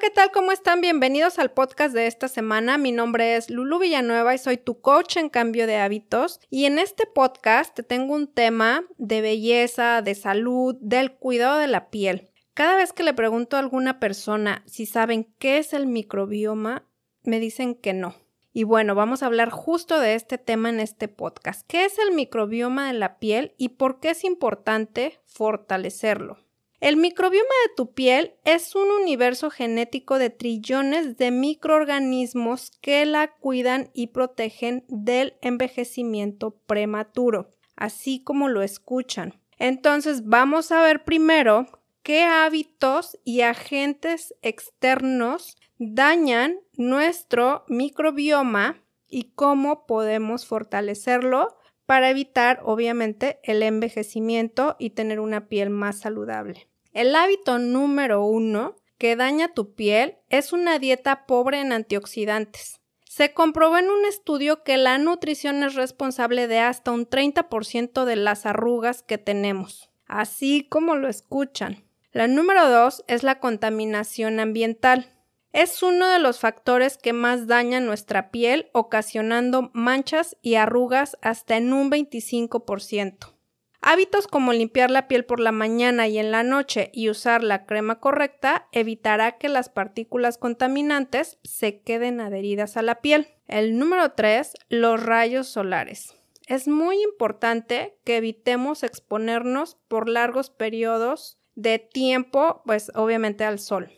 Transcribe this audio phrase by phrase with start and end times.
[0.00, 0.30] ¿qué tal?
[0.30, 0.80] ¿Cómo están?
[0.80, 2.78] Bienvenidos al podcast de esta semana.
[2.78, 6.40] Mi nombre es Lulu Villanueva y soy tu coach en cambio de hábitos.
[6.48, 11.66] Y en este podcast te tengo un tema de belleza, de salud, del cuidado de
[11.66, 12.30] la piel.
[12.54, 16.88] Cada vez que le pregunto a alguna persona si saben qué es el microbioma,
[17.22, 18.14] me dicen que no.
[18.54, 21.66] Y bueno, vamos a hablar justo de este tema en este podcast.
[21.68, 26.38] ¿Qué es el microbioma de la piel y por qué es importante fortalecerlo?
[26.80, 33.36] El microbioma de tu piel es un universo genético de trillones de microorganismos que la
[33.36, 39.38] cuidan y protegen del envejecimiento prematuro, así como lo escuchan.
[39.58, 41.66] Entonces vamos a ver primero
[42.02, 51.59] qué hábitos y agentes externos dañan nuestro microbioma y cómo podemos fortalecerlo
[51.90, 56.68] para evitar obviamente el envejecimiento y tener una piel más saludable.
[56.92, 62.80] El hábito número uno que daña tu piel es una dieta pobre en antioxidantes.
[63.06, 68.14] Se comprobó en un estudio que la nutrición es responsable de hasta un 30% de
[68.14, 71.82] las arrugas que tenemos, así como lo escuchan.
[72.12, 75.12] La número dos es la contaminación ambiental.
[75.52, 81.56] Es uno de los factores que más daña nuestra piel, ocasionando manchas y arrugas hasta
[81.56, 83.34] en un 25%.
[83.82, 87.64] Hábitos como limpiar la piel por la mañana y en la noche y usar la
[87.64, 93.28] crema correcta evitará que las partículas contaminantes se queden adheridas a la piel.
[93.48, 96.14] El número 3, los rayos solares.
[96.46, 103.90] Es muy importante que evitemos exponernos por largos periodos de tiempo, pues obviamente al sol.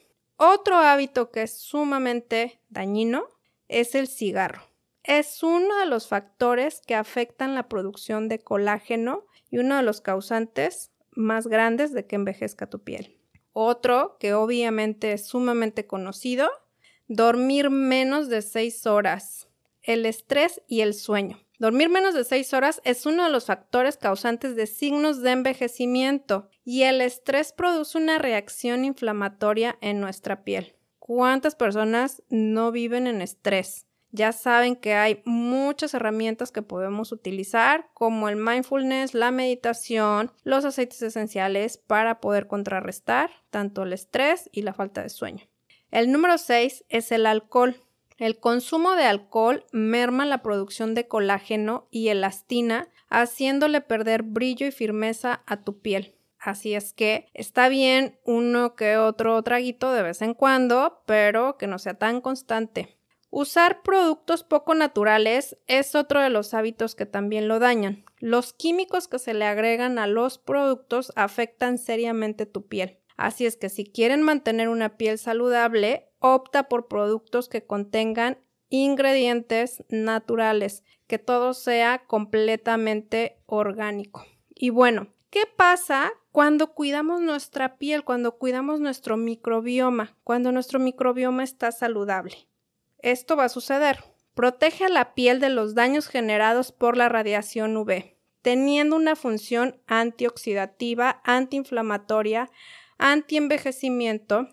[0.44, 3.28] Otro hábito que es sumamente dañino
[3.68, 4.62] es el cigarro.
[5.04, 10.00] Es uno de los factores que afectan la producción de colágeno y uno de los
[10.00, 13.16] causantes más grandes de que envejezca tu piel.
[13.52, 16.50] Otro que obviamente es sumamente conocido,
[17.06, 19.46] dormir menos de 6 horas,
[19.80, 21.38] el estrés y el sueño.
[21.62, 26.50] Dormir menos de 6 horas es uno de los factores causantes de signos de envejecimiento
[26.64, 30.74] y el estrés produce una reacción inflamatoria en nuestra piel.
[30.98, 33.86] ¿Cuántas personas no viven en estrés?
[34.10, 40.64] Ya saben que hay muchas herramientas que podemos utilizar, como el mindfulness, la meditación, los
[40.64, 45.46] aceites esenciales para poder contrarrestar tanto el estrés y la falta de sueño.
[45.92, 47.76] El número 6 es el alcohol.
[48.18, 54.70] El consumo de alcohol merma la producción de colágeno y elastina, haciéndole perder brillo y
[54.70, 56.16] firmeza a tu piel.
[56.38, 61.68] Así es que está bien uno que otro traguito de vez en cuando, pero que
[61.68, 62.98] no sea tan constante.
[63.30, 68.04] Usar productos poco naturales es otro de los hábitos que también lo dañan.
[68.18, 72.98] Los químicos que se le agregan a los productos afectan seriamente tu piel.
[73.16, 78.38] Así es que si quieren mantener una piel saludable, opta por productos que contengan
[78.70, 84.24] ingredientes naturales, que todo sea completamente orgánico.
[84.48, 91.44] Y bueno, ¿qué pasa cuando cuidamos nuestra piel, cuando cuidamos nuestro microbioma, cuando nuestro microbioma
[91.44, 92.48] está saludable?
[92.98, 94.04] Esto va a suceder.
[94.34, 99.82] Protege a la piel de los daños generados por la radiación UV, teniendo una función
[99.86, 102.48] antioxidativa, antiinflamatoria,
[102.96, 104.48] antienvejecimiento,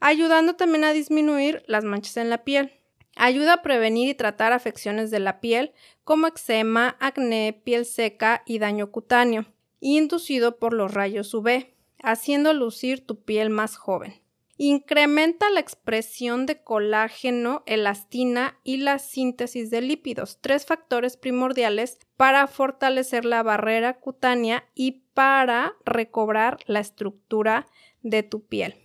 [0.00, 2.72] ayudando también a disminuir las manchas en la piel.
[3.16, 5.72] Ayuda a prevenir y tratar afecciones de la piel
[6.04, 9.46] como eczema, acné, piel seca y daño cutáneo,
[9.80, 14.20] inducido por los rayos UV, haciendo lucir tu piel más joven.
[14.58, 22.46] Incrementa la expresión de colágeno, elastina y la síntesis de lípidos, tres factores primordiales para
[22.46, 27.66] fortalecer la barrera cutánea y para recobrar la estructura
[28.02, 28.76] de tu piel.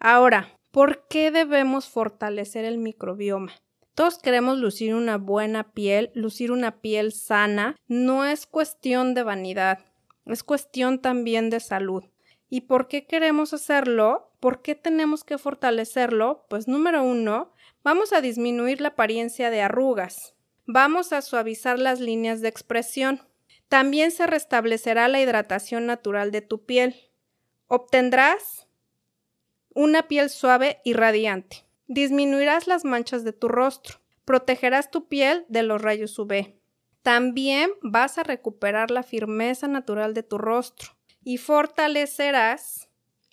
[0.00, 3.52] Ahora, ¿por qué debemos fortalecer el microbioma?
[3.94, 7.76] Todos queremos lucir una buena piel, lucir una piel sana.
[7.88, 9.80] No es cuestión de vanidad,
[10.26, 12.04] es cuestión también de salud.
[12.48, 14.32] ¿Y por qué queremos hacerlo?
[14.40, 16.46] ¿Por qué tenemos que fortalecerlo?
[16.48, 17.52] Pues número uno,
[17.84, 20.34] vamos a disminuir la apariencia de arrugas.
[20.66, 23.20] Vamos a suavizar las líneas de expresión.
[23.68, 26.96] También se restablecerá la hidratación natural de tu piel.
[27.66, 28.66] Obtendrás
[29.80, 31.64] una piel suave y radiante.
[31.86, 33.96] Disminuirás las manchas de tu rostro.
[34.26, 36.54] Protegerás tu piel de los rayos UV.
[37.00, 40.90] También vas a recuperar la firmeza natural de tu rostro
[41.24, 42.90] y fortalecerás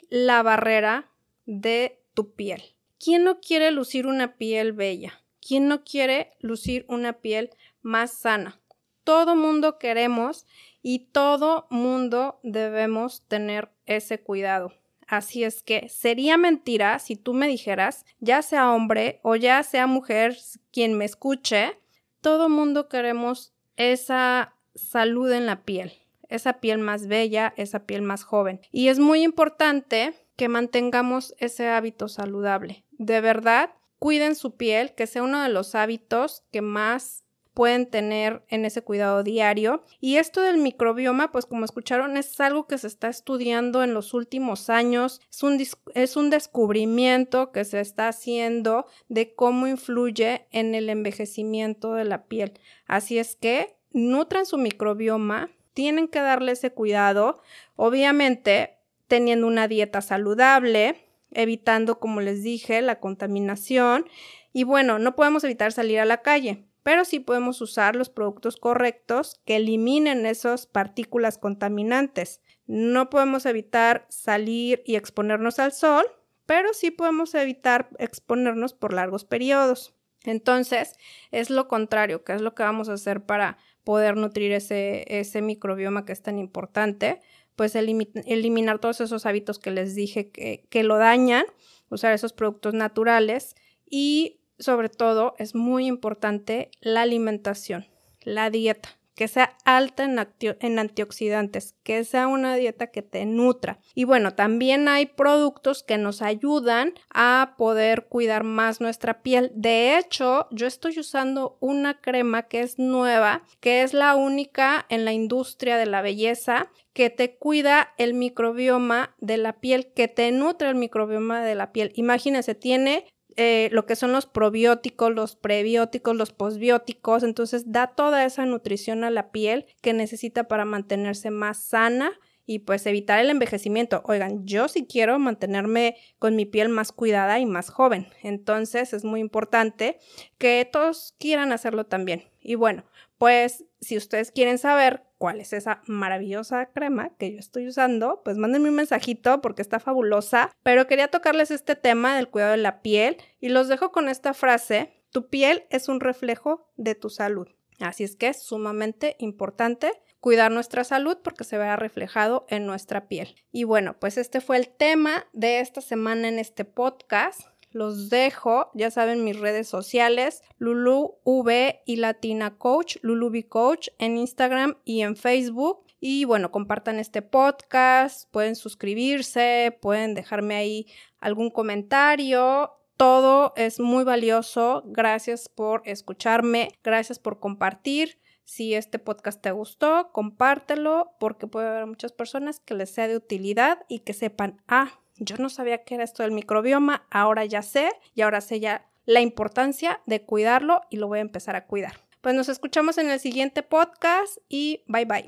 [0.09, 1.11] la barrera
[1.45, 2.63] de tu piel.
[2.97, 5.21] ¿Quién no quiere lucir una piel bella?
[5.45, 7.49] ¿Quién no quiere lucir una piel
[7.81, 8.61] más sana?
[9.03, 10.45] Todo mundo queremos
[10.81, 14.71] y todo mundo debemos tener ese cuidado.
[15.07, 19.87] Así es que sería mentira si tú me dijeras, ya sea hombre o ya sea
[19.87, 20.37] mujer,
[20.71, 21.79] quien me escuche,
[22.21, 25.93] todo mundo queremos esa salud en la piel,
[26.27, 28.59] esa piel más bella, esa piel más joven.
[28.71, 32.83] Y es muy importante que mantengamos ese hábito saludable.
[32.91, 37.23] De verdad, cuiden su piel, que sea uno de los hábitos que más
[37.57, 39.83] pueden tener en ese cuidado diario.
[39.99, 44.13] Y esto del microbioma, pues como escucharon, es algo que se está estudiando en los
[44.13, 45.21] últimos años.
[45.31, 45.59] Es un,
[45.95, 52.25] es un descubrimiento que se está haciendo de cómo influye en el envejecimiento de la
[52.25, 52.59] piel.
[52.85, 57.41] Así es que nutran su microbioma, tienen que darle ese cuidado,
[57.75, 58.77] obviamente
[59.07, 64.05] teniendo una dieta saludable, evitando, como les dije, la contaminación.
[64.53, 68.55] Y bueno, no podemos evitar salir a la calle, pero sí podemos usar los productos
[68.55, 72.39] correctos que eliminen esas partículas contaminantes.
[72.65, 76.05] No podemos evitar salir y exponernos al sol,
[76.45, 79.95] pero sí podemos evitar exponernos por largos periodos.
[80.23, 80.93] Entonces,
[81.31, 85.41] es lo contrario, que es lo que vamos a hacer para poder nutrir ese, ese
[85.41, 87.19] microbioma que es tan importante,
[87.57, 91.43] pues eliminar todos esos hábitos que les dije que, que lo dañan,
[91.89, 93.57] usar esos productos naturales
[93.89, 97.87] y sobre todo es muy importante la alimentación,
[98.23, 103.79] la dieta que sea alta en, antioxidantes, que sea una dieta que te nutra.
[103.95, 109.51] Y bueno, también hay productos que nos ayudan a poder cuidar más nuestra piel.
[109.55, 115.03] De hecho, yo estoy usando una crema que es nueva, que es la única en
[115.03, 120.31] la industria de la belleza que te cuida el microbioma de la piel, que te
[120.31, 121.91] nutre el microbioma de la piel.
[121.95, 123.05] Imagínense, tiene
[123.37, 129.03] eh, lo que son los probióticos, los prebióticos, los posbióticos, entonces da toda esa nutrición
[129.03, 132.11] a la piel que necesita para mantenerse más sana
[132.47, 134.01] y pues evitar el envejecimiento.
[134.05, 139.03] Oigan, yo sí quiero mantenerme con mi piel más cuidada y más joven, entonces es
[139.03, 139.99] muy importante
[140.39, 142.23] que todos quieran hacerlo también.
[142.41, 142.85] Y bueno,
[143.19, 148.37] pues si ustedes quieren saber cuál es esa maravillosa crema que yo estoy usando, pues
[148.37, 150.51] mándenme un mensajito porque está fabulosa.
[150.63, 154.33] Pero quería tocarles este tema del cuidado de la piel y los dejo con esta
[154.33, 157.47] frase, tu piel es un reflejo de tu salud.
[157.79, 163.07] Así es que es sumamente importante cuidar nuestra salud porque se verá reflejado en nuestra
[163.07, 163.35] piel.
[163.51, 167.41] Y bueno, pues este fue el tema de esta semana en este podcast
[167.77, 174.17] los dejo, ya saben, mis redes sociales, Lulu V y Latina Coach, Lulu Coach en
[174.17, 175.85] Instagram y en Facebook.
[175.99, 180.87] Y bueno, compartan este podcast, pueden suscribirse, pueden dejarme ahí
[181.19, 182.71] algún comentario.
[182.97, 184.83] Todo es muy valioso.
[184.85, 188.19] Gracias por escucharme, gracias por compartir.
[188.43, 193.17] Si este podcast te gustó, compártelo porque puede haber muchas personas que les sea de
[193.17, 197.61] utilidad y que sepan, ah, yo no sabía qué era esto del microbioma, ahora ya
[197.61, 201.65] sé y ahora sé ya la importancia de cuidarlo y lo voy a empezar a
[201.65, 201.93] cuidar.
[202.21, 205.27] Pues nos escuchamos en el siguiente podcast y bye bye.